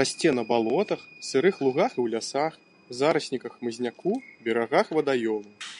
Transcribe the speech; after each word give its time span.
Расце 0.00 0.28
на 0.38 0.44
балотах, 0.50 1.00
сырых 1.30 1.54
лугах 1.64 1.90
і 1.98 2.00
ў 2.04 2.06
лясах, 2.14 2.52
зарасніках 3.02 3.52
хмызняку, 3.58 4.12
берагах 4.46 4.86
вадаёмаў. 5.00 5.72